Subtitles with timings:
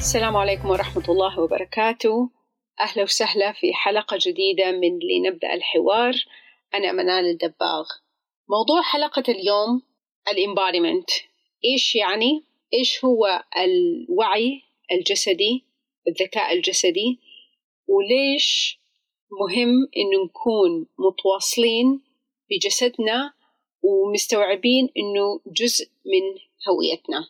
[0.00, 2.30] السلام عليكم ورحمة الله وبركاته.
[2.80, 6.14] أهلا وسهلا في حلقة جديدة من لنبدأ الحوار.
[6.74, 7.86] أنا منال الدباغ.
[8.48, 9.82] موضوع حلقة اليوم
[10.32, 11.10] الإمباريمنت
[11.64, 14.62] إيش يعني؟ إيش هو الوعي
[14.92, 15.64] الجسدي
[16.08, 17.18] الذكاء الجسدي؟
[17.88, 18.78] وليش
[19.40, 22.02] مهم إنه نكون متواصلين
[22.50, 23.32] بجسدنا
[23.82, 27.28] ومستوعبين إنه جزء من هويتنا؟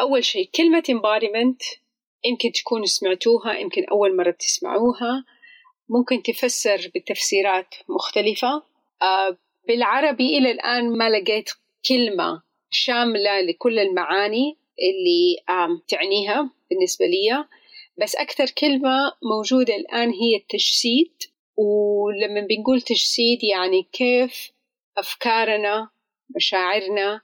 [0.00, 1.83] أول شيء كلمة embodiment
[2.24, 5.24] يمكن تكونوا سمعتوها يمكن أول مرة تسمعوها.
[5.88, 8.62] ممكن تفسر بتفسيرات مختلفة.
[9.02, 11.50] آه، بالعربي إلى الآن ما لقيت
[11.88, 15.36] كلمة شاملة لكل المعاني اللي
[15.88, 17.44] تعنيها بالنسبة لي
[18.02, 21.12] بس أكثر كلمة موجودة الآن هي التجسيد.
[21.56, 24.52] ولما بنقول تجسيد يعني كيف
[24.98, 25.88] أفكارنا
[26.36, 27.20] مشاعرنا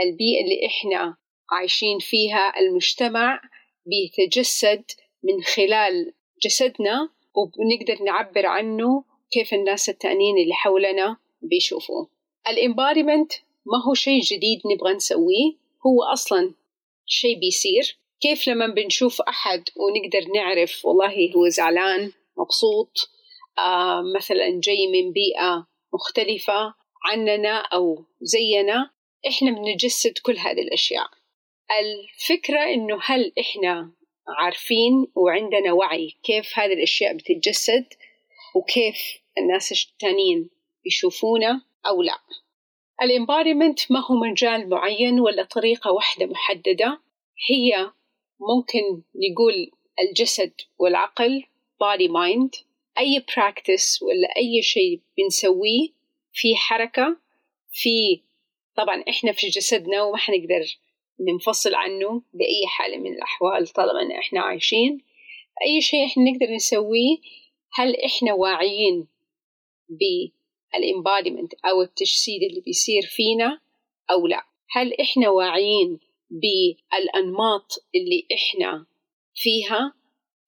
[0.00, 1.16] البيئة اللي إحنا
[1.50, 3.40] عايشين فيها المجتمع
[3.86, 4.84] بيتجسد
[5.22, 6.12] من خلال
[6.42, 12.08] جسدنا وبنقدر نعبر عنه كيف الناس التانيين اللي حولنا بيشوفوه.
[12.48, 13.32] الامباريمنت
[13.66, 15.52] ما هو شيء جديد نبغى نسويه
[15.86, 16.54] هو أصلا
[17.06, 17.98] شيء بيصير.
[18.20, 23.10] كيف لما بنشوف أحد ونقدر نعرف والله هو زعلان مبسوط
[23.58, 28.90] آه مثلا جاي من بيئة مختلفة عننا أو زينا
[29.28, 31.06] إحنا بنجسد كل هذه الأشياء.
[31.80, 33.92] الفكرة إنه هل إحنا
[34.28, 37.86] عارفين وعندنا وعي كيف هذه الأشياء بتتجسد
[38.54, 38.96] وكيف
[39.38, 40.50] الناس التانيين
[40.86, 42.18] يشوفونا أو لا.
[43.02, 47.00] الامباريمنت ما هو مجال معين ولا طريقة واحدة محددة.
[47.50, 47.90] هي
[48.40, 51.44] ممكن نقول الجسد والعقل
[51.82, 52.64] body mind
[52.98, 55.88] أي practice ولا أي شيء بنسويه
[56.32, 57.16] في حركة
[57.72, 58.22] في
[58.76, 60.78] طبعا إحنا في جسدنا وما حنقدر
[61.20, 65.04] ننفصل عنه بأي حالة من الأحوال طالما إن إحنا عايشين.
[65.66, 67.16] أي شيء إحنا نقدر نسويه
[67.74, 69.08] هل إحنا واعيين
[69.88, 73.60] بالإمبادمنت أو التجسيد اللي بيصير فينا
[74.10, 76.00] أو لا؟ هل إحنا واعيين
[76.30, 78.86] بالأنماط اللي إحنا
[79.34, 79.94] فيها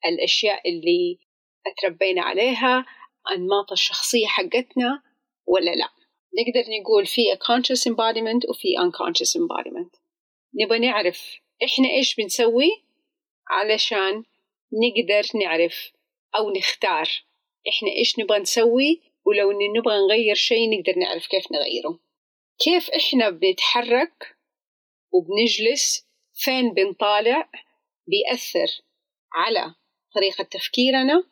[0.07, 1.19] الأشياء اللي
[1.67, 2.87] اتربينا عليها
[3.31, 5.03] أنماط الشخصية حقتنا
[5.47, 5.89] ولا لا؟
[6.39, 10.03] نقدر نقول في conscious embodiment وفي unconscious embodiment.
[10.60, 12.84] نبغى نعرف إحنا إيش بنسوي
[13.48, 14.25] علشان
[14.72, 15.92] نقدر نعرف
[16.37, 17.09] أو نختار
[17.69, 21.98] إحنا إيش نبغى نسوي ولو إن نبغى نغير شيء نقدر نعرف كيف نغيره.
[22.59, 24.37] كيف إحنا بنتحرك
[25.12, 27.50] وبنجلس فين بنطالع
[28.06, 28.82] بيأثر
[29.32, 29.75] على
[30.15, 31.25] طريقة تفكيرنا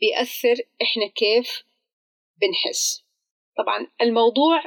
[0.00, 1.64] بيأثر إحنا كيف
[2.40, 3.04] بنحس.
[3.58, 4.62] طبعا الموضوع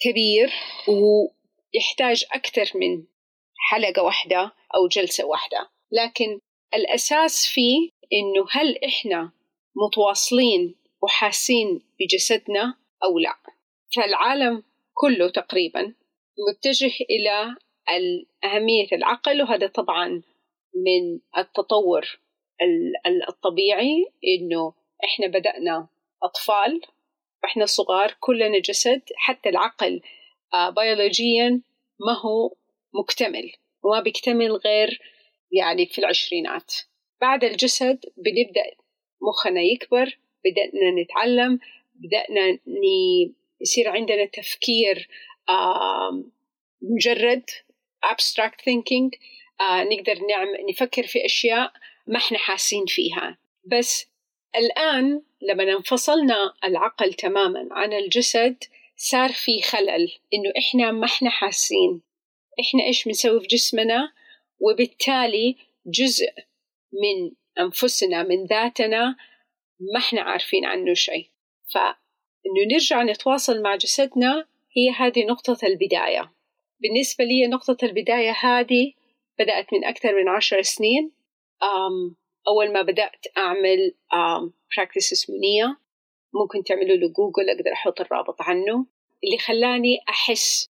[0.00, 0.52] كبير
[0.88, 3.04] ويحتاج أكثر من
[3.70, 5.68] حلقة واحدة أو جلسة واحدة.
[5.92, 6.40] لكن
[6.74, 9.32] الأساس فيه إنه هل إحنا
[9.76, 12.74] متواصلين وحاسين بجسدنا
[13.04, 13.34] أو لا.
[13.96, 14.62] فالعالم
[14.94, 15.94] كله تقريبا
[16.48, 17.56] متجه إلى
[18.44, 20.22] أهمية العقل وهذا طبعا
[20.74, 22.18] من التطور
[23.28, 24.74] الطبيعي إنه
[25.04, 25.88] إحنا بدأنا
[26.22, 26.80] أطفال
[27.42, 30.00] وإحنا صغار كلنا جسد حتى العقل
[30.76, 31.60] بيولوجيا
[32.00, 32.54] ما هو
[32.94, 33.52] مكتمل.
[33.84, 35.00] وما بيكتمل غير
[35.52, 36.74] يعني في العشرينات.
[37.20, 38.64] بعد الجسد بنبدأ
[39.22, 41.58] مخنا يكبر بدأنا نتعلم
[41.94, 42.58] بدأنا
[43.60, 45.08] يصير عندنا تفكير
[46.82, 47.50] مجرد
[48.04, 49.10] abstract thinking
[49.62, 51.72] نقدر نعمل نفكر في أشياء
[52.06, 53.38] ما إحنا حاسين فيها.
[53.64, 54.06] بس
[54.56, 58.64] الآن لما انفصلنا العقل تماما عن الجسد
[58.96, 62.00] صار في خلل إنه إحنا ما إحنا حاسين.
[62.60, 64.12] إحنا إيش بنسوي في جسمنا؟
[64.60, 65.56] وبالتالي
[65.86, 66.30] جزء
[66.92, 69.16] من أنفسنا من ذاتنا
[69.80, 71.30] ما إحنا عارفين عنه شيء.
[71.74, 74.46] فإنه نرجع نتواصل مع جسدنا
[74.76, 76.32] هي هذه نقطة البداية.
[76.80, 78.92] بالنسبة لي نقطة البداية هذه
[79.38, 81.12] بدأت من أكثر من عشر سنين.
[81.62, 82.16] أم
[82.48, 83.94] أول ما بدأت أعمل
[84.76, 85.78] practice اسمه Nia
[86.34, 88.86] ممكن تعملوا له جوجل أقدر أحط الرابط عنه.
[89.24, 90.70] اللي خلاني أحس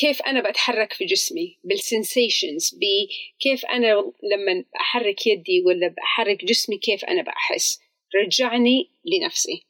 [0.00, 6.78] كيف أنا بتحرك في جسمي بال sensations بكيف أنا لما أحرك يدي ولا بحرك جسمي
[6.78, 7.80] كيف أنا بحس
[8.16, 9.62] رجعني لنفسي.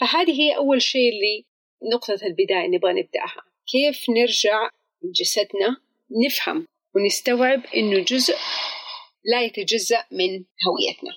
[0.00, 1.44] فهذه هي أول شيء اللي
[1.94, 3.42] نقطة البداية نبغى نبدأها.
[3.72, 4.70] كيف نرجع
[5.04, 5.76] جسدنا
[6.26, 8.36] نفهم ونستوعب إنه جزء
[9.24, 11.12] لا يتجزأ من هويتنا.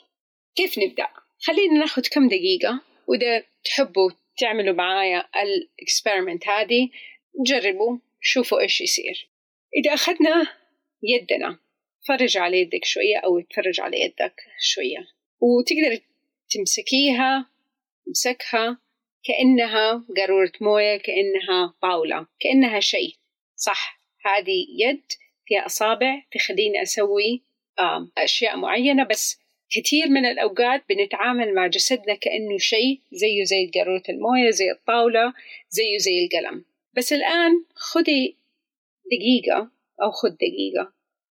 [0.55, 1.07] كيف نبدأ؟
[1.39, 6.89] خلينا ناخذ كم دقيقة وإذا تحبوا تعملوا معايا الإكسبيرمنت هذه
[7.45, 7.97] جربوا.
[8.27, 9.29] شوفوا إيش يصير.
[9.75, 10.47] إذا أخذنا
[11.03, 11.59] يدنا
[12.07, 15.07] فرج على يدك شوية أو تفرج على يدك شوية.
[15.39, 16.03] وتقدر
[16.49, 17.49] تمسكيها
[18.05, 18.77] تمسكها
[19.23, 23.15] كأنها قارورة موية كأنها طاولة كأنها شيء.
[23.55, 25.03] صح هذه يد
[25.45, 27.43] فيها أصابع تخليني أسوي
[28.17, 29.39] أشياء معينة بس
[29.69, 35.33] كثير من الأوقات بنتعامل مع جسدنا كأنه شيء زيه زي قارورة الموية زي الطاولة
[35.69, 36.65] زيه زي القلم.
[36.97, 38.37] بس الآن خذي
[39.05, 39.71] دقيقة
[40.03, 40.93] أو خذ دقيقة.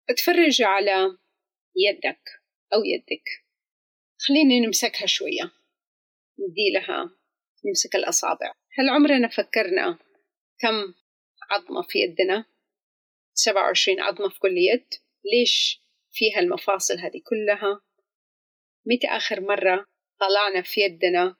[0.09, 1.17] اتفرجي على
[1.75, 2.21] يدك
[2.73, 3.23] أو يدك.
[4.17, 5.51] خليني نمسكها شوية.
[6.39, 7.09] ندي لها
[7.65, 8.51] نمسك الأصابع.
[8.77, 9.99] هل عمرنا فكرنا
[10.59, 10.93] كم
[11.51, 12.45] عظمة في يدنا.
[13.33, 14.87] سبعة وعشرين عظمة في كل يد.
[15.25, 15.81] ليش
[16.11, 17.81] فيها المفاصل هذه كلها؟
[18.85, 19.85] متى آخر مرة
[20.19, 21.35] طلعنا في يدنا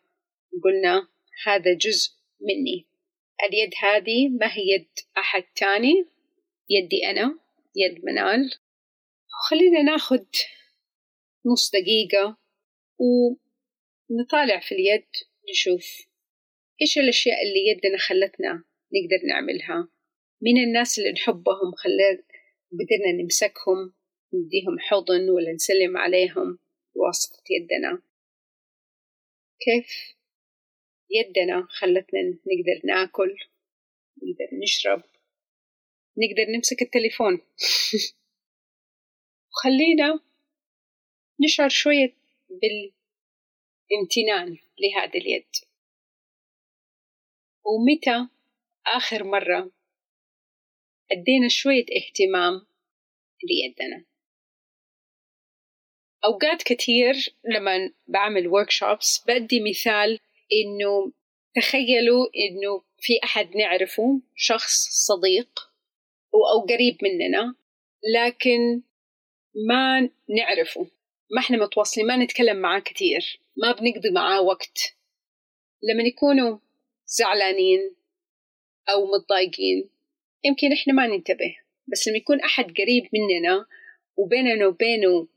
[0.54, 1.08] وقلنا
[1.46, 2.12] هذا جزء
[2.42, 2.97] مني؟
[3.44, 6.06] اليد هذه ما هي يد أحد تاني؟
[6.69, 7.39] يدي أنا
[7.75, 8.51] يد منال.
[9.50, 10.25] خلينا ناخد
[11.45, 12.38] نص دقيقة
[13.00, 15.07] ونطالع في اليد
[15.50, 16.07] نشوف
[16.81, 18.63] إيش الأشياء اللي يدنا خلتنا
[18.94, 19.89] نقدر نعملها.
[20.42, 22.25] مين الناس اللي نحبهم خلت
[22.72, 23.94] قدرنا نمسكهم
[24.34, 26.60] نديهم حضن ولا نسلم عليهم
[26.95, 28.01] بواسطة يدنا.
[29.60, 30.17] كيف؟
[31.09, 33.38] يدنا خلتنا نقدر ناكل
[34.18, 35.04] نقدر نشرب
[36.18, 37.33] نقدر نمسك التليفون.
[39.51, 40.19] وخلينا
[41.44, 42.13] نشعر شوية
[42.50, 45.48] بالامتنان لهذه اليد.
[47.65, 48.27] ومتى
[48.88, 49.71] آخر مرة
[51.12, 52.68] أدينا شوية اهتمام
[53.44, 54.06] ليدنا؟
[56.25, 60.19] أوقات كثير لما بعمل workshops بدي مثال
[60.52, 61.12] إنه
[61.56, 65.60] تخيلوا إنه في أحد نعرفه شخص صديق
[66.34, 67.56] أو قريب مننا
[68.16, 68.82] لكن
[69.68, 70.88] ما نعرفه.
[71.32, 74.96] ما إحنا متواصلين ما نتكلم معاه كثير ما بنقضي معاه وقت.
[75.84, 76.58] لما يكونوا
[77.06, 77.96] زعلانين
[78.90, 79.90] أو متضايقين
[80.44, 81.56] يمكن إحنا ما ننتبه.
[81.88, 83.66] بس لما يكون أحد قريب مننا
[84.18, 85.28] وبيننا وبينه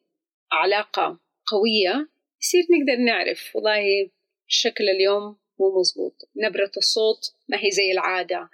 [0.52, 2.08] علاقة قوية
[2.42, 3.56] يصير نقدر نعرف.
[3.56, 4.10] والله
[4.52, 6.28] شكل اليوم مو مزبوط.
[6.36, 8.50] نبرة الصوت ما هي زي العادة.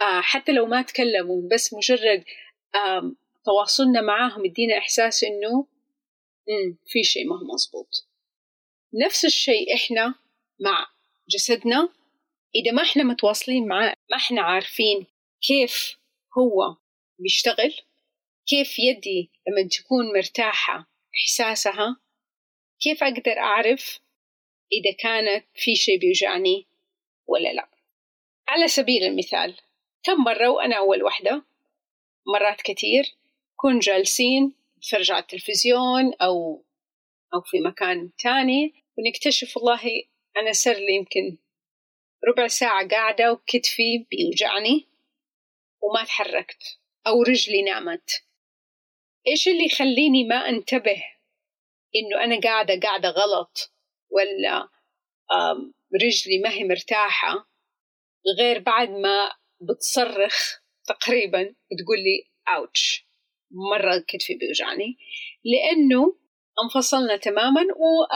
[0.00, 2.24] آه حتى لو ما تكلموا بس مجرد
[2.74, 3.12] آه
[3.44, 5.66] تواصلنا معاهم يدينا إحساس إنه
[6.86, 8.08] في شيء ما هو مزبوط.
[9.06, 10.14] نفس الشيء إحنا
[10.60, 10.86] مع
[11.28, 11.88] جسدنا.
[12.54, 15.06] إذا ما إحنا متواصلين معاه ما إحنا عارفين
[15.42, 15.98] كيف
[16.38, 16.76] هو
[17.18, 17.74] بيشتغل
[18.46, 20.90] كيف يدي لما تكون مرتاحة
[21.22, 21.96] إحساسها
[22.80, 24.00] كيف أقدر أعرف
[24.72, 26.66] إذا كانت في شيء بيوجعني
[27.26, 27.68] ولا لا.
[28.48, 29.56] على سبيل المثال
[30.02, 31.42] كم مرة وأنا أول وحدة؟
[32.26, 33.14] مرات كتير
[33.56, 36.62] كون جالسين نتفرج على التلفزيون أو
[37.34, 40.02] أو في مكان تاني ونكتشف والله
[40.36, 41.36] أنا صار لي يمكن
[42.28, 44.86] ربع ساعة قاعدة وكتفي بيوجعني
[45.82, 48.10] وما تحركت أو رجلي نامت.
[49.26, 51.04] إيش اللي يخليني ما أنتبه
[51.96, 53.72] إنه أنا قاعدة قاعدة غلط؟
[54.10, 54.68] ولا
[56.02, 57.50] رجلي ما هي مرتاحة
[58.38, 63.10] غير بعد ما بتصرخ تقريبا بتقول لي أوتش
[63.50, 64.96] مرة كتفي بيوجعني.
[65.44, 66.16] لأنه
[66.64, 67.60] انفصلنا تماما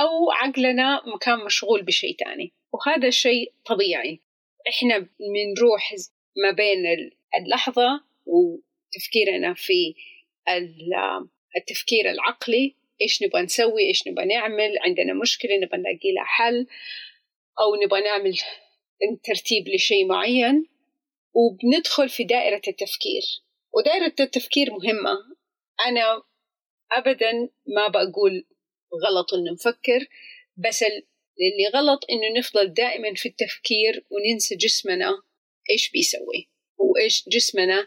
[0.01, 2.55] أو عقلنا كان مشغول بشيء تاني.
[2.73, 4.21] وهذا شيء طبيعي.
[4.69, 5.95] إحنا بنروح
[6.43, 6.85] ما بين
[7.41, 9.95] اللحظة وتفكيرنا في
[11.57, 16.67] التفكير العقلي إيش نبغى نسوي إيش نبغى نعمل عندنا مشكلة نبغى نلاقي لها حل
[17.61, 18.39] أو نبغى نعمل
[19.25, 20.67] ترتيب لشيء معين
[21.35, 23.23] وبندخل في دائرة التفكير.
[23.73, 25.11] ودائرة التفكير مهمة.
[25.87, 26.23] أنا
[26.93, 27.33] أبدا
[27.67, 28.47] ما بقول
[29.05, 30.07] غلط إنه نفكر
[30.57, 35.23] بس اللي غلط إنه نفضل دائما في التفكير وننسى جسمنا
[35.71, 36.49] إيش بيسوي
[36.79, 37.87] وإيش جسمنا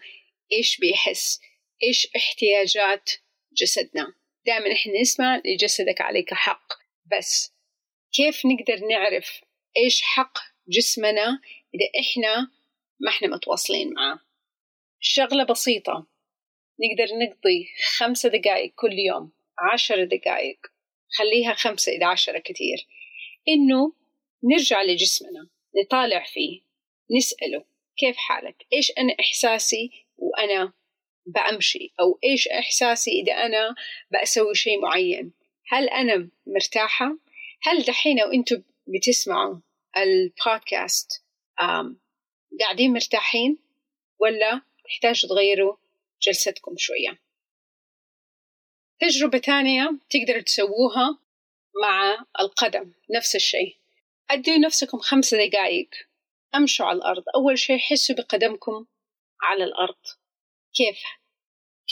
[0.51, 1.39] إيش بيحس
[1.83, 3.09] إيش احتياجات
[3.53, 4.13] جسدنا.
[4.47, 6.73] دائما إحنا نسمع لجسدك عليك حق.
[7.17, 7.53] بس
[8.13, 9.41] كيف نقدر نعرف
[9.77, 10.37] إيش حق
[10.67, 11.41] جسمنا
[11.75, 12.51] إذا إحنا
[12.99, 14.19] ما إحنا متواصلين معاه
[14.99, 16.07] شغلة بسيطة.
[16.79, 19.31] نقدر نقضي خمسة دقائق كل يوم
[19.73, 20.59] عشر دقائق
[21.17, 22.87] خليها خمسة إذا عشرة كتير.
[23.47, 23.93] إنه
[24.43, 25.49] نرجع لجسمنا
[25.83, 26.61] نطالع فيه
[27.17, 27.65] نسأله
[27.97, 30.73] كيف حالك؟ إيش أنا إحساسي وأنا
[31.27, 33.75] بأمشي أو إيش إحساسي إذا أنا
[34.11, 35.31] بأسوي شيء معين؟
[35.67, 37.17] هل أنا مرتاحة؟
[37.61, 39.59] هل دحين وأنتم بتسمعوا
[39.97, 41.23] البودكاست
[42.59, 43.57] قاعدين مرتاحين؟
[44.19, 45.75] ولا تحتاجوا تغيروا
[46.21, 47.19] جلستكم شوية؟
[48.99, 51.19] تجربة ثانية تقدروا تسووها
[51.81, 53.75] مع القدم نفس الشيء.
[54.29, 55.89] أدوا نفسكم خمسة دقائق
[56.55, 57.23] أمشوا على الأرض.
[57.35, 58.85] أول شيء حسوا بقدمكم
[59.41, 59.95] على الأرض.
[60.77, 61.03] كيف؟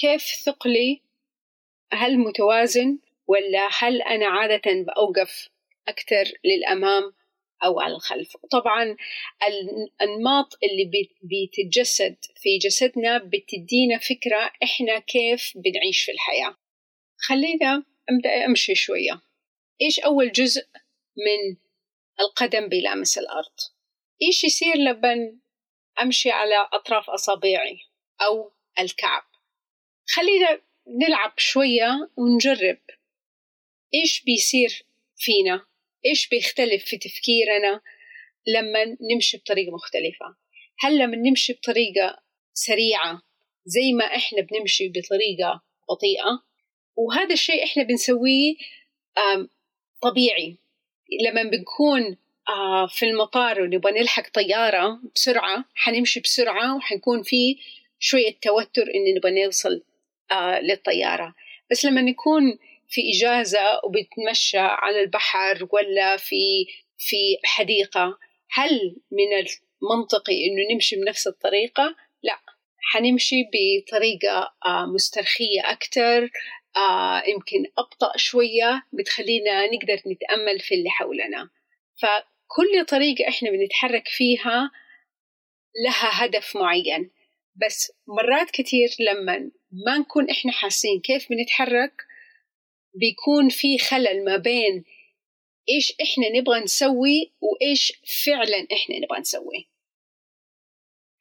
[0.02, 1.02] كيف ثقلي
[1.92, 5.50] هل متوازن ولا هل أنا عادة بأوقف
[5.88, 7.14] أكثر للأمام
[7.66, 8.96] أو على الخلف؟ طبعا
[9.48, 16.58] الأنماط اللي بتتجسد في جسدنا بتدينا فكرة إحنا كيف بنعيش في الحياة.
[17.18, 19.22] خلينا أبدأ أمشي شوية.
[19.82, 20.68] إيش أول جزء
[21.18, 21.58] من
[22.20, 23.60] القدم بيلامس الأرض؟
[24.22, 25.40] إيش يصير لما
[26.02, 27.80] أمشي على أطراف أصابعي
[28.22, 29.24] أو الكعب.
[30.16, 32.80] خلينا نلعب شوية ونجرب.
[33.94, 34.86] إيش بيصير
[35.18, 35.66] فينا؟
[36.06, 37.82] إيش بيختلف في تفكيرنا
[38.48, 40.36] لما نمشي بطريقة مختلفة؟
[40.80, 42.22] هل لما نمشي بطريقة
[42.54, 43.22] سريعة
[43.66, 46.44] زي ما إحنا بنمشي بطريقة بطيئة؟
[46.96, 48.56] وهذا الشيء إحنا بنسويه
[50.02, 50.58] طبيعي.
[51.26, 52.18] لما بنكون
[52.90, 57.58] في المطار ونبغى نلحق طيارة بسرعة حنمشي بسرعة وحنكون في
[58.00, 59.84] شوية توتر إن نبغى نوصل
[60.32, 61.36] آه، للطيارة.
[61.72, 66.66] بس لما نكون في إجازة وبتمشى على البحر ولا في
[66.98, 68.18] في حديقة
[68.52, 72.40] هل من المنطقي إنه نمشي بنفس الطريقة؟ لا.
[72.92, 76.30] حنمشي بطريقة آه، مسترخية أكثر
[76.78, 81.50] آه يمكن أبطأ شوية بتخلينا نقدر نتأمل في اللي حولنا.
[81.96, 84.72] فكل طريقة إحنا بنتحرك فيها
[85.86, 87.12] لها هدف معين.
[87.56, 91.94] بس مرات كتير لما ما نكون إحنا حاسين كيف بنتحرك
[92.96, 94.84] بيكون في خلل ما بين
[95.70, 97.94] إيش إحنا نبغى نسوي وإيش
[98.26, 99.70] فعلا إحنا نبغى نسوي.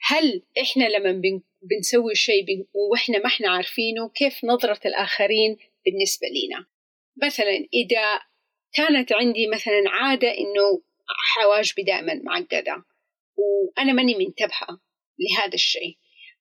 [0.00, 6.66] هل إحنا لما بنسوي شيء وإحنا ما إحنا عارفينه كيف نظرة الآخرين بالنسبة لنا
[7.22, 8.20] مثلا إذا
[8.72, 10.82] كانت عندي مثلا عادة إنه
[11.34, 12.84] حواجبي دائما معقدة
[13.36, 14.80] وأنا ماني منتبهة
[15.18, 15.98] لهذا الشيء.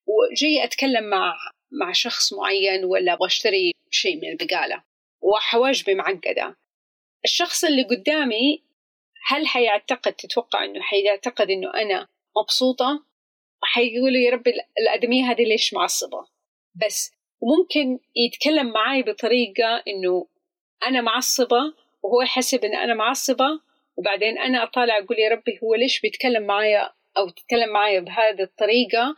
[0.08, 1.36] وجاي أتكلم مع
[1.72, 4.84] مع شخص معين ولا أبغى أشتري شيء من البقالة
[5.22, 6.58] وحواجبي معقدة.
[7.26, 8.64] الشخص اللي قدامي
[9.28, 12.08] هل حيعتقد تتوقع إنه حيعتقد إنه أنا
[12.38, 13.06] مبسوطة؟
[13.64, 14.48] حيقولوا يا رب
[14.80, 16.26] الآدمية هذه ليش معصبة؟
[16.86, 20.28] بس وممكن يتكلم معي بطريقة إنه
[20.88, 23.60] أنا معصبة وهو يحسب إن أنا معصبة
[23.98, 29.16] وبعدين أنا أطالع أقول يا ربي هو ليش بيتكلم معايا أو تتكلم معايا بهذه الطريقة؟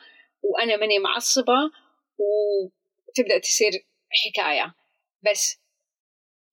[0.53, 1.71] وأنا ماني معصبة
[2.17, 3.71] وتبدأ تصير
[4.09, 4.75] حكاية.
[5.31, 5.59] بس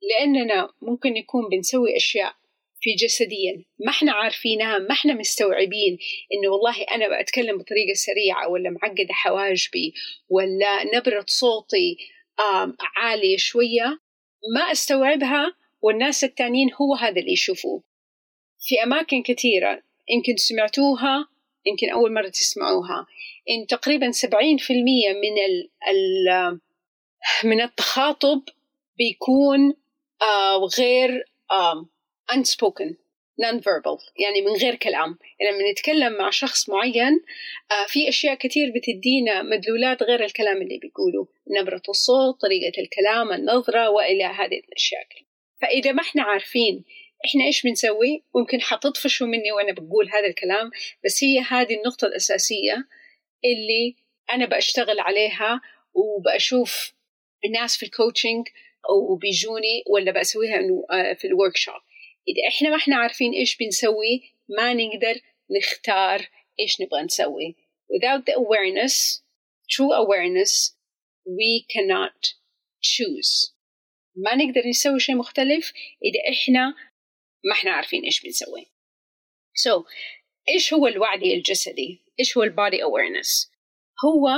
[0.03, 2.35] لأننا ممكن نكون بنسوي أشياء
[2.81, 5.99] في جسديا ما إحنا عارفينها ما إحنا مستوعبين
[6.33, 9.95] إنه والله أنا بتكلم بطريقة سريعة ولا معقدة حواجبي
[10.29, 11.97] ولا نبرة صوتي
[12.97, 13.99] عالية شوية.
[14.55, 17.83] ما أستوعبها والناس التانيين هو هذا اللي يشوفوه.
[18.61, 21.29] في أماكن كثيرة يمكن سمعتوها
[21.66, 23.07] يمكن أول مرة تسمعوها.
[23.50, 24.26] إن تقريبا 70%
[24.71, 25.38] من
[25.88, 26.61] ال
[27.45, 28.42] من التخاطب
[28.99, 29.75] بيكون
[30.23, 31.25] آه غير
[32.33, 32.95] unspoken
[33.42, 35.19] non-verbal يعني من غير كلام.
[35.40, 37.21] يعني لما نتكلم مع شخص معين
[37.71, 41.28] آه في أشياء كثير بتدينا مدلولات غير الكلام اللي بيقوله
[41.61, 45.07] نبرة الصوت طريقة الكلام النظرة وإلى هذه الأشياء.
[45.62, 46.85] فإذا ما إحنا عارفين
[47.25, 50.71] إحنا إيش بنسوي؟ ممكن حتطفشوا مني وأنا بقول هذا الكلام
[51.05, 52.88] بس هي هذه النقطة الأساسية
[53.45, 53.97] اللي
[54.33, 55.61] أنا بشتغل عليها
[55.95, 56.95] وبشوف
[57.45, 58.49] الناس في ال coaching
[58.91, 60.59] أو بيجوني ولا بسويها
[60.91, 61.75] آه، في ال workshop
[62.29, 65.21] إذا إحنا ما إحنا عارفين إيش بنسوي ما نقدر
[65.59, 66.29] نختار
[66.61, 67.57] إيش نبغى نسوي.
[67.93, 69.23] Without the awareness
[69.69, 70.75] true awareness
[71.26, 72.35] we cannot
[72.81, 73.52] choose.
[74.17, 75.73] ما نقدر نسوي شيء مختلف
[76.05, 76.75] إذا إحنا
[77.45, 78.67] ما إحنا عارفين إيش بنسوي.
[79.55, 79.85] So
[80.49, 83.49] إيش هو الوعي الجسدي؟ إيش هو البادي awareness
[84.05, 84.29] هو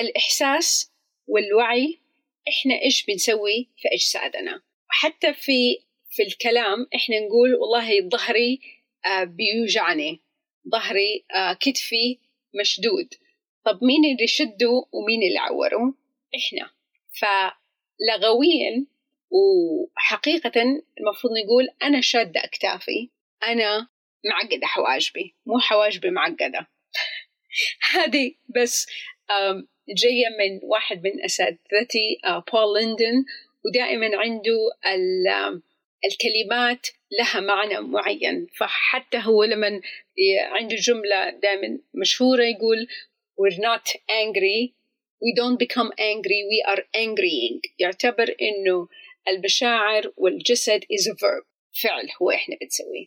[0.00, 0.92] الإحساس
[1.26, 1.98] والوعي
[2.48, 4.62] إحنا إيش بنسوي في أجسادنا.
[4.88, 5.78] حتى في
[6.10, 8.60] في الكلام إحنا نقول والله ظهري
[9.06, 10.20] آه بيوجعني
[10.72, 12.18] ظهري آه كتفي
[12.60, 13.14] مشدود.
[13.64, 15.94] طب مين اللي شده ومين اللي عوره
[16.36, 16.70] إحنا.
[17.12, 18.86] فلغويا
[19.34, 20.62] وحقيقة
[21.00, 23.10] المفروض نقول أنا شادة أكتافي.
[23.46, 23.88] أنا
[24.24, 26.66] معقدة حواجبي مو حواجبي معقدة.
[27.94, 28.86] هذه بس
[29.88, 33.24] جاية من واحد من أساتذتي آه، بول ليندن
[33.66, 34.58] ودائما عنده
[36.04, 36.86] الكلمات
[37.18, 38.46] لها معنى معين.
[38.56, 39.80] فحتى هو لما
[40.50, 42.88] عنده جملة دائما مشهورة يقول
[43.40, 44.74] we're not angry.
[45.22, 46.40] We don't become angry.
[46.52, 47.60] We are angrying.
[47.78, 48.88] يعتبر إنه
[49.28, 51.46] المشاعر والجسد is a verb
[51.82, 53.06] فعل هو إحنا بنسويه.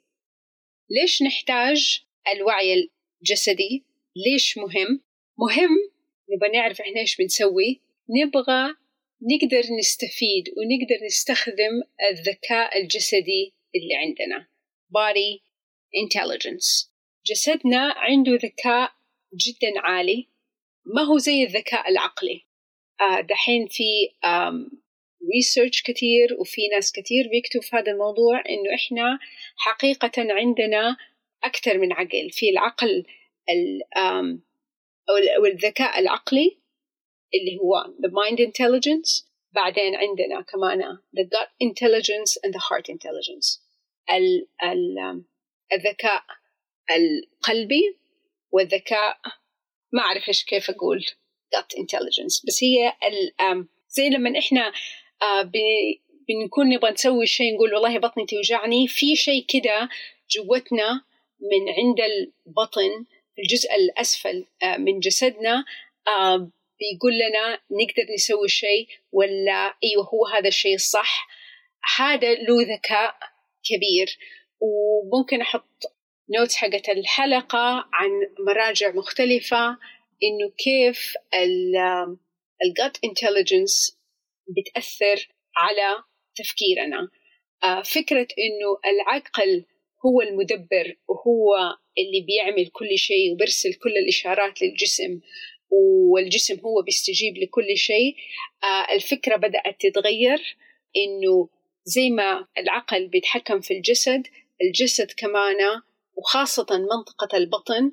[0.90, 2.90] ليش نحتاج الوعي
[3.22, 5.04] الجسدي؟ ليش مهم؟
[5.40, 5.78] مهم
[6.30, 8.76] نبغى نعرف إحنا إيش بنسوي؟ نبغى
[9.22, 14.48] نقدر نستفيد ونقدر نستخدم الذكاء الجسدي اللي عندنا.
[14.90, 15.42] Body
[15.96, 16.90] intelligence.
[17.26, 18.92] جسدنا عنده ذكاء
[19.34, 20.28] جدا عالي
[20.86, 22.46] ما هو زي الذكاء العقلي.
[23.02, 23.84] آه دحين في
[25.34, 29.20] ريسيرش كثير وفي ناس كثير بيكتبوا في هذا الموضوع إنه إحنا
[29.56, 30.98] حقيقة عندنا
[31.44, 32.30] أكثر من عقل.
[32.32, 33.06] في العقل
[35.38, 36.58] أو الذكاء العقلي
[37.34, 43.62] اللي هو the mind intelligence بعدين عندنا كمان the gut intelligence and the heart intelligence.
[44.12, 45.24] ال ال
[45.74, 46.24] الذكاء
[46.96, 47.98] القلبي
[48.52, 49.18] والذكاء
[49.94, 51.06] ما أعرف إيش كيف أقول
[51.56, 52.46] gut intelligence.
[52.48, 54.74] بس هي ال زي لما إحنا
[56.28, 58.88] بنكون نبغى نسوي شيء نقول والله بطني توجعني.
[58.88, 59.90] في شيء كده
[60.30, 61.02] gut نا
[61.42, 63.06] من عند البطن
[63.40, 65.66] الجزء الأسفل آه، من جسدنا
[66.08, 71.28] آه، بيقول لنا نقدر نسوي شيء ولا أيوه هو هذا الشيء الصح.
[71.98, 73.16] هذا له ذكاء
[73.64, 74.18] كبير.
[74.60, 75.84] وممكن أحط
[76.30, 78.10] note حقت الحلقة عن
[78.48, 79.70] مراجع مختلفة
[80.24, 81.14] إنه كيف
[82.64, 83.97] ال gut intelligence
[84.48, 86.04] بتأثر على
[86.36, 87.10] تفكيرنا.
[87.64, 89.66] آه، فكرة إنه العقل
[90.06, 91.56] هو المدبر وهو
[91.98, 95.20] اللي بيعمل كل شيء وبيرسل كل الإشارات للجسم
[95.70, 98.16] والجسم هو بيستجيب لكل شيء
[98.64, 100.58] آه، الفكرة بدأت تتغير
[100.96, 101.50] إنه
[101.86, 104.28] زي ما العقل بيتحكم في الجسد
[104.62, 105.82] الجسد كمان
[106.16, 107.92] وخاصة منطقة البطن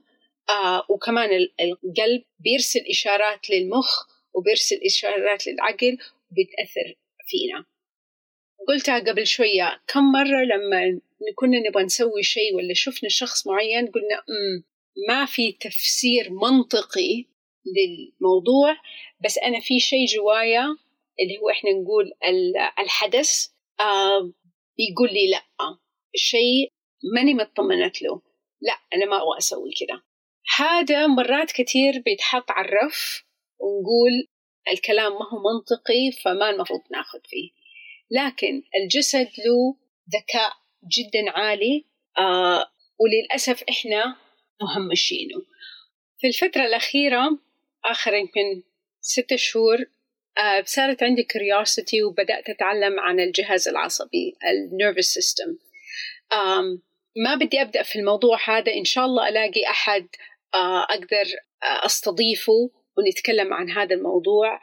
[0.49, 5.99] آه وكمان القلب بيرسل إشارات للمخ وبيرسل إشارات للعقل
[6.31, 6.95] وبتأثر
[7.29, 7.65] فينا.
[8.69, 11.01] قلتها قبل شوية كم مرة لما
[11.35, 14.25] كنا نبغى نسوي شيء ولا شفنا شخص معين قلنا
[15.09, 17.25] ما في تفسير منطقي
[17.67, 18.77] للموضوع
[19.25, 20.65] بس أنا في شيء جوايا
[21.21, 22.13] اللي هو إحنا نقول
[22.79, 23.47] الحدث
[23.81, 24.33] آه
[24.79, 25.45] بيقول لي لأ
[26.17, 26.73] شيء
[27.15, 28.23] ماني مطمنت له.
[28.61, 30.03] لأ أنا ما أبغى أسوي كذا
[30.59, 33.25] هذا مرات كثير بيتحط على الرف
[33.59, 34.29] ونقول
[34.73, 37.51] الكلام ما هو منطقي فما المفروض ناخذ فيه.
[38.11, 39.77] لكن الجسد له
[40.11, 40.53] ذكاء
[40.97, 41.85] جدا عالي
[42.19, 44.17] آه وللأسف إحنا
[44.63, 45.43] مهمشينه.
[46.19, 47.39] في الفترة الأخيرة
[47.85, 48.63] آخر يمكن
[49.01, 49.79] ستة شهور
[50.39, 55.57] آه صارت عندي curiosity وبدأت أتعلم عن الجهاز العصبي ال nervous system
[57.17, 60.07] ما بدي أبدأ في الموضوع هذا إن شاء الله ألاقي أحد
[60.55, 61.27] آه أقدر
[61.63, 62.71] آه، أستضيفه.
[62.99, 64.61] ونتكلم عن هذا الموضوع.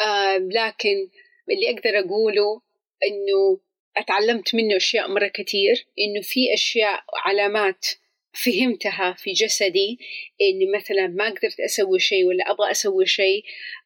[0.00, 1.08] آه لكن
[1.50, 2.60] اللي أقدر أقوله
[3.06, 3.60] إنه
[3.96, 7.86] أتعلمت منه أشياء مرة كتير إنه في أشياء علامات
[8.32, 9.98] فهمتها في جسدي
[10.40, 13.44] إني مثلا ما قدرت أسوي شيء ولا أبغى أسوي شيء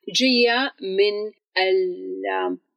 [0.09, 1.33] جاية من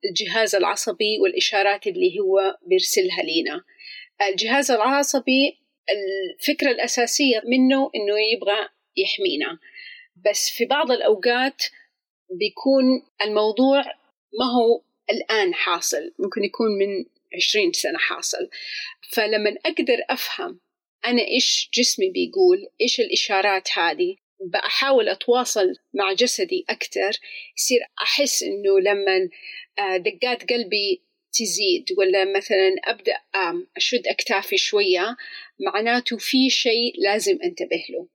[0.09, 3.63] الجهاز العصبي والإشارات اللي هو بيرسلها لينا.
[4.29, 5.57] الجهاز العصبي
[5.89, 9.59] الفكرة الأساسية منه إنه يبغى يحمينا.
[10.29, 11.63] بس في بعض الأوقات
[12.29, 12.83] بيكون
[13.23, 13.83] الموضوع
[14.39, 17.05] ما هو الآن حاصل ممكن يكون من
[17.35, 18.49] عشرين سنة حاصل.
[19.13, 20.59] فلما أقدر أفهم
[21.05, 24.15] أنا إيش جسمي بيقول إيش الإشارات هذه
[24.53, 27.11] بحاول أتواصل مع جسدي أكثر
[27.57, 29.29] يصير أحس إنه لما
[29.79, 31.01] آه، دقات قلبي
[31.33, 33.17] تزيد ولا مثلا أبدأ
[33.77, 35.17] أشد أكتافي شوية
[35.59, 38.07] معناته في شيء لازم أنتبه له.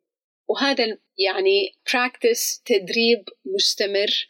[0.48, 4.28] وهذا يعني براكتس تدريب مستمر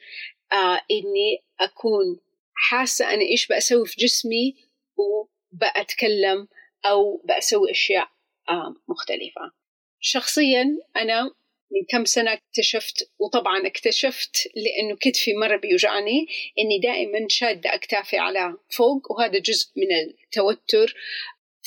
[0.53, 2.21] آه إني أكون
[2.55, 4.55] حاسة أنا إيش بأسوي في جسمي
[4.97, 6.49] وبأتكلم
[6.87, 8.09] أو بأسوي أشياء
[8.49, 9.53] آه مختلفة.
[10.01, 11.23] شخصيا أنا
[11.71, 16.27] من كم سنة اكتشفت وطبعا اكتشفت لأنه كتفي مرة بيوجعني
[16.59, 19.87] إني دائما شادة أكتافي على فوق وهذا جزء من
[20.25, 20.95] التوتر.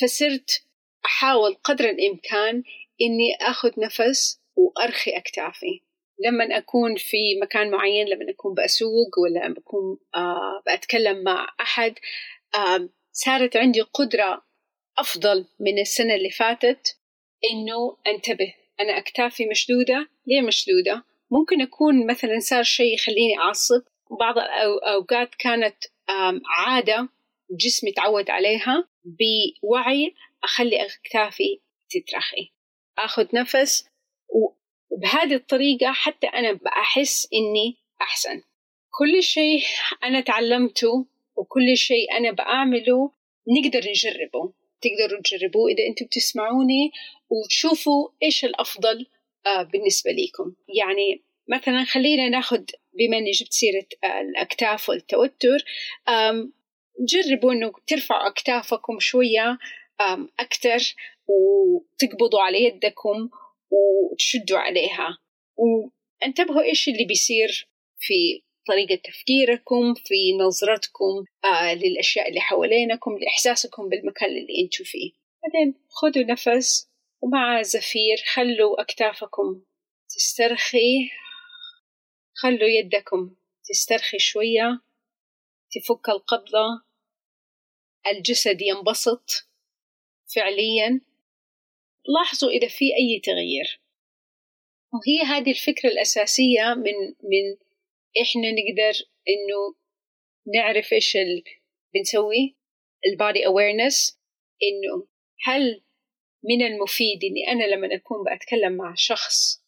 [0.01, 0.63] فصرت
[1.05, 2.63] أحاول قدر الإمكان
[3.01, 5.81] إني أخذ نفس وأرخي أكتافي.
[6.25, 11.93] لما أكون في مكان معين لما أكون بأسوق ولا بكون آه بأتكلم مع أحد
[12.55, 14.41] آه صارت عندي قدرة
[14.97, 16.97] أفضل من السنة اللي فاتت
[17.51, 18.53] إنه أنتبه.
[18.79, 20.09] أنا أكتافي مشدودة.
[20.27, 23.81] ليه مشدودة؟ ممكن أكون مثلا صار شيء يخليني أعصب.
[24.19, 25.75] بعض الأوقات كانت
[26.57, 27.09] عادة
[27.51, 32.51] جسمي تعود عليها بوعي أخلي أكتافي تترخي.
[32.99, 33.88] أخذ نفس
[34.89, 38.41] وبهذه الطريقة حتى أنا بأحس إني أحسن.
[38.89, 39.61] كل شيء
[40.03, 43.11] أنا تعلمته وكل شيء أنا بعمله
[43.47, 44.53] نقدر نجربه.
[44.81, 46.91] تقدروا تجربوه إذا أنتم بتسمعوني
[47.29, 49.05] وتشوفوا إيش الأفضل
[49.45, 52.63] آه، بالنسبة لكم يعني مثلا خلينا ناخذ
[52.93, 55.65] بما إني جبت سيرة الأكتاف والتوتر
[56.99, 59.57] جربوا إنه ترفعوا أكتافكم شوية
[60.39, 60.95] أكثر
[61.27, 63.29] وتقبضوا على يدكم
[63.71, 65.17] وتشدوا عليها.
[65.57, 74.29] وانتبهوا إيش اللي بيصير في طريقة تفكيركم في نظرتكم آه للأشياء اللي حوالينكم لإحساسكم بالمكان
[74.29, 75.11] اللي أنتوا فيه.
[75.43, 76.89] بعدين خذوا نفس
[77.21, 79.61] ومع زفير خلوا أكتافكم
[80.09, 81.09] تسترخي.
[82.33, 84.81] خلوا يدكم تسترخي شوية.
[85.71, 86.83] تفك القبضة.
[88.07, 89.49] الجسد ينبسط
[90.35, 91.01] فعليا.
[92.15, 93.81] لاحظوا إذا في أي تغيير.
[94.93, 96.93] وهي هذه الفكرة الأساسية من
[97.23, 97.57] من
[98.21, 99.75] إحنا نقدر إنه
[100.55, 101.43] نعرف إيش اللي
[101.93, 102.55] بنسوي؟
[103.07, 104.19] البادي أويرنس
[104.63, 105.07] إنه
[105.43, 105.81] هل
[106.43, 109.63] من المفيد إني أنا لما أكون بأتكلم مع شخص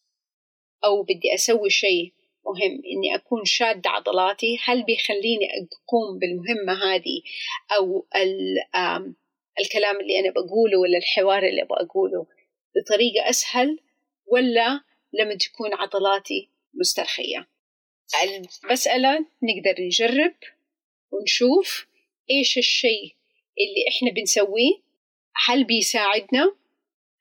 [0.84, 2.12] أو بدي أسوي شيء
[2.46, 7.22] مهم إني أكون شادة عضلاتي هل بيخليني أقوم بالمهمة هذه
[7.78, 8.06] أو
[9.60, 12.26] الكلام اللي أنا بقوله ولا الحوار اللي بقوله
[12.76, 13.78] بطريقة أسهل
[14.26, 14.80] ولا
[15.12, 17.48] لما تكون عضلاتي مسترخية.
[18.64, 20.34] المسألة نقدر نجرب
[21.10, 21.86] ونشوف
[22.30, 23.14] إيش الشيء
[23.60, 24.72] اللي إحنا بنسويه
[25.46, 26.56] هل بيساعدنا؟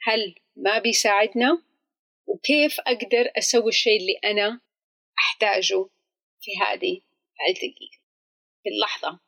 [0.02, 1.64] هل ما بيساعدنا؟
[2.28, 4.62] وكيف أقدر أسوي الشيء اللي أنا
[5.20, 5.86] أحتاجه
[6.42, 7.02] في هذه
[7.50, 8.02] الدقيقة.
[8.64, 9.20] في اللحظة.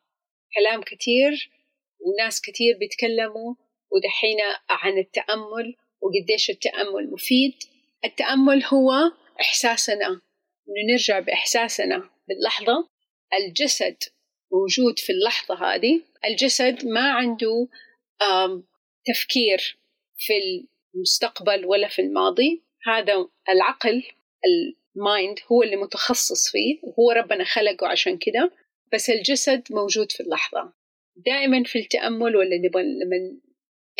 [0.54, 1.50] كلام كتير
[2.04, 3.54] وناس كتير بيتكلموا
[3.90, 4.38] ودحين
[4.70, 7.54] عن التأمل وقديش التأمل مفيد.
[8.04, 8.92] التأمل هو
[9.40, 10.06] إحساسنا.
[10.68, 12.88] إنه نرجع بإحساسنا باللحظة.
[13.40, 13.96] الجسد
[14.52, 16.02] موجود في اللحظة هذه.
[16.24, 17.68] الجسد ما عنده
[19.06, 19.78] تفكير
[20.16, 20.32] في
[20.94, 22.62] المستقبل ولا في الماضي.
[22.86, 24.02] هذا العقل
[24.96, 28.52] المايند هو اللي متخصص فيه وهو ربنا خلقه عشان كده.
[28.92, 30.72] بس الجسد موجود في اللحظة.
[31.16, 33.40] دائما في التأمل ولا نبغى لما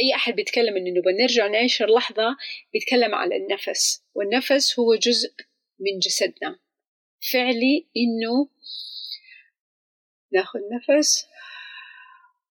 [0.00, 2.36] أي أحد بيتكلم إنه نبغى نرجع نعيش اللحظة
[2.72, 5.34] بيتكلم على النفس والنفس هو جزء
[5.80, 6.58] من جسدنا.
[7.32, 8.48] فعلي إنه
[10.32, 11.26] نأخذ نفس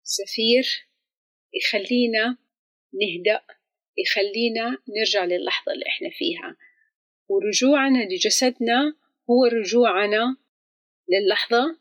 [0.03, 0.87] زفير
[1.53, 2.37] يخلينا
[2.93, 3.41] نهدأ
[3.97, 6.57] يخلينا نرجع للحظة اللي إحنا فيها.
[7.27, 8.95] ورجوعنا لجسدنا
[9.29, 10.37] هو رجوعنا
[11.09, 11.79] للحظة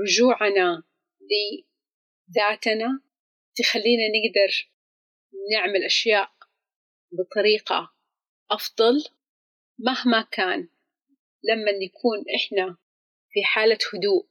[0.00, 0.82] رجوعنا
[2.32, 3.00] لذاتنا
[3.56, 4.70] تخلينا نقدر
[5.52, 6.30] نعمل أشياء
[7.12, 7.92] بطريقة
[8.50, 9.04] أفضل
[9.78, 10.68] مهما كان.
[11.44, 12.76] لما نكون إحنا
[13.30, 14.26] في حالة هدوء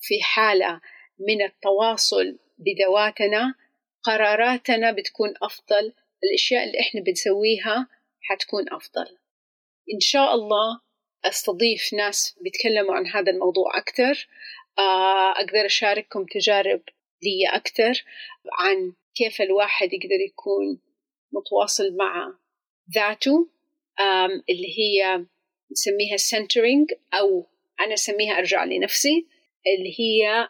[0.00, 0.80] في حالة
[1.18, 3.54] من التواصل بذواتنا
[4.02, 5.92] قراراتنا بتكون أفضل
[6.24, 7.88] الأشياء اللي إحنا بنسويها
[8.20, 9.18] حتكون أفضل.
[9.94, 10.80] إن شاء الله
[11.24, 14.28] أستضيف ناس بيتكلموا عن هذا الموضوع أكثر
[14.78, 16.82] آه، أقدر أشارككم تجارب
[17.22, 18.04] لي أكثر
[18.52, 20.80] عن كيف الواحد يقدر يكون
[21.32, 22.34] متواصل مع
[22.94, 23.48] ذاته
[24.50, 25.24] اللي هي
[25.70, 27.46] نسميها centering أو
[27.80, 29.26] أنا أسميها أرجع لنفسي
[29.66, 30.48] اللي هي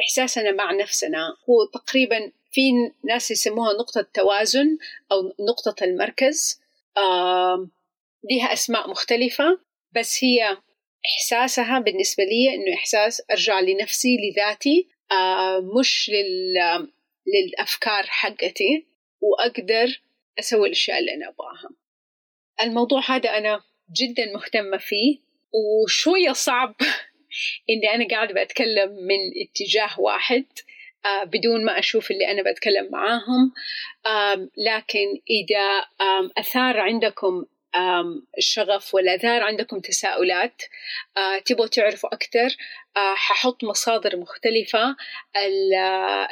[0.00, 1.36] إحساسنا مع نفسنا.
[1.50, 2.70] هو تقريبا في
[3.04, 4.78] ناس يسموها نقطة توازن
[5.12, 6.60] أو نقطة المركز
[8.30, 9.60] لها أسماء مختلفة
[9.92, 10.56] بس هي
[11.06, 14.88] إحساسها بالنسبة لي إنه إحساس أرجع لنفسي لذاتي
[15.78, 16.88] مش لل
[17.26, 18.86] للأفكار حقتي
[19.20, 20.00] وأقدر
[20.38, 21.70] أسوي الأشياء اللي أنا أبغاها.
[22.62, 23.60] الموضوع هذا أنا
[24.00, 25.18] جدا مهتمة فيه
[25.52, 26.74] وشوية صعب
[27.70, 30.44] إني أنا قاعدة بتكلم من اتجاه واحد
[31.06, 33.52] آه، بدون ما أشوف اللي أنا بتكلم معاهم.
[34.56, 35.84] لكن إذا
[36.38, 37.44] أثار عندكم
[38.38, 40.62] الشغف ولا أثار عندكم تساؤلات
[41.44, 42.56] تبغوا تعرفوا أكثر
[42.96, 44.96] ححط مصادر مختلفة.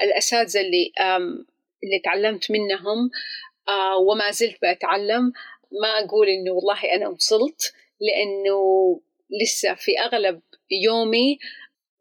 [0.03, 0.93] الأساتذة اللي
[1.85, 3.11] اللي تعلمت منهم
[4.09, 5.33] وما زلت بتعلم
[5.83, 9.01] ما أقول إنه والله أنا وصلت لأنه
[9.43, 10.41] لسه في أغلب
[10.85, 11.39] يومي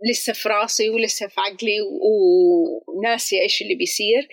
[0.10, 4.28] لسه في راسي ولسه في عقلي وناسي إيش اللي بيصير.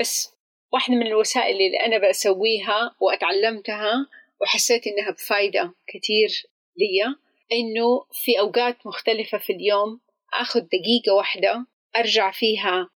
[0.00, 0.30] بس
[0.72, 4.06] واحدة من الوسائل اللي أنا بسويها وأتعلمتها
[4.44, 7.16] وحسيت إنها بفايدة كثير لي
[7.52, 10.00] إنه في أوقات مختلفة في اليوم
[10.34, 12.90] أخذ دقيقة واحدة أرجع فيها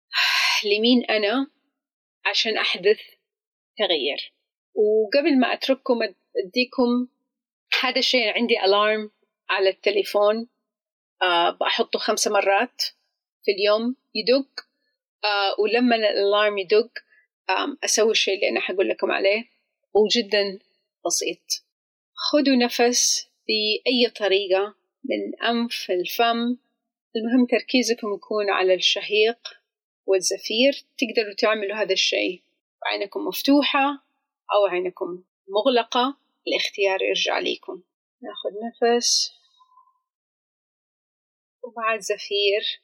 [0.70, 1.50] لمين أنا
[2.26, 3.00] عشان أحدث
[3.78, 4.32] تغيير.
[4.74, 6.02] وقبل ما أترككم
[6.46, 7.08] أديكم
[7.82, 9.10] هذا الشيء عندي ألارم
[9.50, 10.48] على التليفون
[11.22, 12.82] آه بحطه خمسة مرات
[13.44, 14.66] في اليوم يدق
[15.24, 16.90] آه ولما الألارم يدق
[17.84, 19.44] أسوي الشيء اللي أنا حقول لكم عليه.
[19.94, 20.58] وجدا
[21.06, 21.64] بسيط.
[22.14, 26.56] خذوا نفس بأي طريقة من أنف الفم.
[27.16, 29.38] المهم تركيزكم يكون على الشهيق
[30.06, 30.72] والزفير.
[30.98, 32.42] تقدروا تعملوا هذا الشيء
[32.82, 33.88] وعينكم مفتوحة
[34.54, 36.18] أو عينكم مغلقة.
[36.48, 37.82] الاختيار يرجع ليكم.
[38.22, 39.32] ناخذ نفس.
[41.62, 42.82] ومع الزفير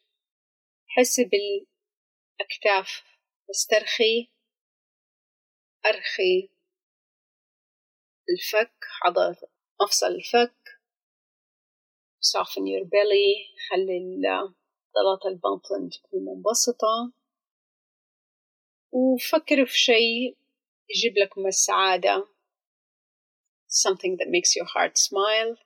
[0.87, 3.03] حس بالأكتاف
[3.51, 4.29] استرخي
[5.87, 6.49] أرخي.
[8.31, 9.37] الفك عضلة
[9.83, 10.81] مفصل الفك
[12.21, 17.13] soften your belly خلي عضلات البطن تكون منبسطة
[18.93, 20.37] وفكر في شيء
[20.91, 22.29] يجيب لكم السعادة
[23.73, 25.57] something that makes your heart smile.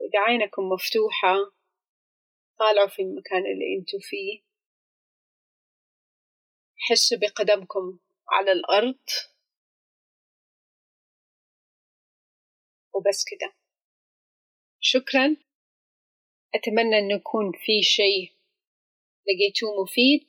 [0.00, 1.52] إذا عينكم مفتوحة
[2.58, 4.42] طالعوا في المكان اللي أنتوا فيه.
[6.76, 8.98] حسوا بقدمكم على الأرض.
[12.98, 13.54] وبس كده.
[14.80, 15.36] شكرا.
[16.54, 18.32] أتمنى أن يكون في شيء
[19.26, 20.28] لقيتوه مفيد.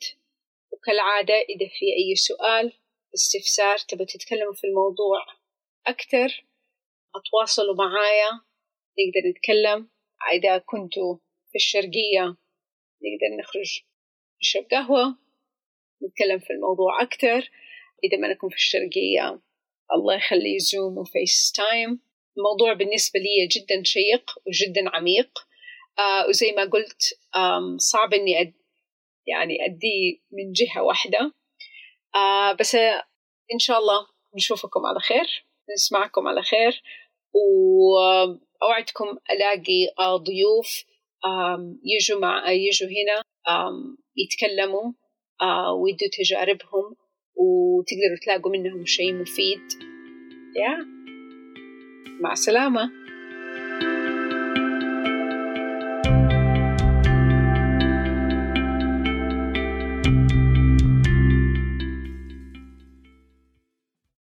[0.72, 2.74] وكالعادة إذا في أي سؤال
[3.16, 5.26] استفسار تبغى تتكلموا في الموضوع
[5.88, 6.46] أكتر
[7.16, 8.30] أتواصلوا معايا.
[9.00, 9.90] نقدر نتكلم.
[10.34, 11.18] إذا كنتوا
[11.52, 12.38] في الشرقية
[13.04, 13.84] نقدر نخرج
[14.42, 15.18] نشرب قهوة
[16.04, 17.52] نتكلم في الموضوع أكتر.
[18.04, 19.42] إذا ما نكون في الشرقية
[19.94, 22.00] الله يخلي زوم وفيس تايم
[22.40, 25.30] الموضوع بالنسبة لي جدا شيق وجدا عميق.
[26.00, 27.02] آه وزي ما قلت
[27.78, 28.54] صعب إني أد
[29.28, 31.34] يعني أدي من جهة واحدة.
[32.16, 32.76] آه بس
[33.54, 36.82] إن شاء الله نشوفكم على خير نسمعكم على خير.
[37.34, 40.84] وأوعدكم ألاقي آه، ضيوف
[41.84, 43.24] يجوا مع يجوا هنا
[44.18, 44.92] يتكلموا
[45.42, 46.96] آه، ويدوا تجاربهم
[47.36, 49.62] وتقدروا تلاقوا منهم شيء مفيد.
[50.56, 50.99] يا
[52.20, 52.92] مع السلامة.